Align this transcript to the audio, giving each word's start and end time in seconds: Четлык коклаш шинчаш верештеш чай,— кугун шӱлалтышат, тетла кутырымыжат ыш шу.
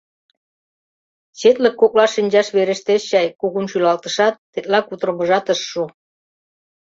Четлык 1.39 1.75
коклаш 1.81 2.11
шинчаш 2.15 2.47
верештеш 2.55 3.01
чай,— 3.09 3.27
кугун 3.39 3.65
шӱлалтышат, 3.71 4.35
тетла 4.51 4.79
кутырымыжат 4.81 5.45
ыш 5.53 5.59
шу. 5.69 5.83